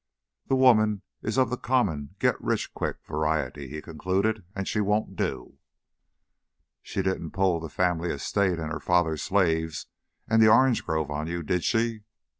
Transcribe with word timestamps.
"The 0.47 0.55
woman 0.55 1.03
is 1.21 1.37
of 1.37 1.51
the 1.51 1.57
common 1.57 2.15
'get 2.17 2.41
rich 2.41 2.73
quick' 2.73 2.97
variety," 3.05 3.67
he 3.67 3.83
concluded, 3.83 4.43
"and 4.55 4.67
she 4.67 4.81
won't 4.81 5.15
do." 5.15 5.59
"She 6.81 7.03
didn't 7.03 7.33
pull 7.33 7.59
the 7.59 7.69
family 7.69 8.09
estate 8.09 8.57
and 8.57 8.71
her 8.71 8.79
father's 8.79 9.21
slaves 9.21 9.85
and 10.27 10.41
the 10.41 10.47
orange 10.49 10.83
grove 10.87 11.11
on 11.11 11.27
you, 11.27 11.43
did 11.43 11.63
she?" 11.63 11.99